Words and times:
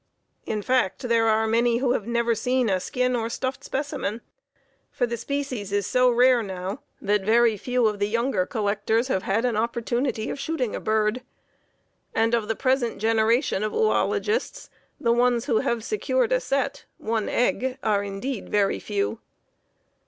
In 0.47 0.63
fact, 0.63 1.03
there 1.03 1.27
are 1.27 1.45
many 1.45 1.77
who 1.77 1.91
have 1.91 2.07
never 2.07 2.33
seen 2.33 2.71
a 2.71 2.79
skin 2.79 3.15
or 3.15 3.29
stuffed 3.29 3.63
specimen, 3.63 4.21
for 4.89 5.05
the 5.05 5.15
species 5.15 5.71
is 5.71 5.85
so 5.85 6.09
rare 6.09 6.41
now 6.41 6.81
that 6.99 7.21
very 7.21 7.55
few 7.55 7.85
of 7.85 7.99
the 7.99 8.07
younger 8.07 8.47
collectors 8.47 9.09
have 9.09 9.21
had 9.21 9.45
an 9.45 9.55
opportunity 9.55 10.31
of 10.31 10.39
shooting 10.39 10.75
a 10.75 10.79
bird. 10.79 11.21
And 12.15 12.33
of 12.33 12.47
the 12.47 12.55
present 12.55 12.97
generation 12.97 13.61
of 13.63 13.73
oölogists, 13.73 14.69
the 14.99 15.13
ones 15.13 15.45
who 15.45 15.59
have 15.59 15.83
secured 15.83 16.31
a 16.31 16.39
set 16.39 16.85
(one 16.97 17.29
egg) 17.29 17.77
are 17.83 18.03
indeed 18.03 18.49
very 18.49 18.79
few. 18.79 19.19